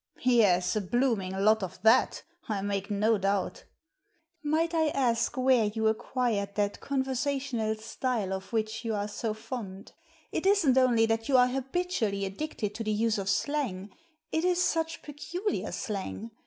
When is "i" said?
2.49-2.63, 4.73-4.87